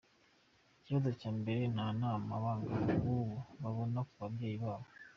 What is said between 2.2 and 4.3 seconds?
abangavu b’ubu babona ku